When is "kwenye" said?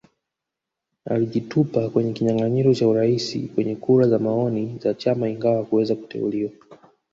1.89-2.13, 3.55-3.75